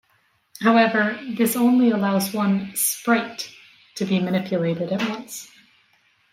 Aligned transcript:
However, 0.61 1.19
this 1.37 1.55
only 1.55 1.91
allows 1.91 2.33
one 2.33 2.71
"sprite" 2.75 3.53
to 3.97 4.03
be 4.05 4.19
manipulated 4.19 4.91
at 4.91 5.07
once. 5.07 5.47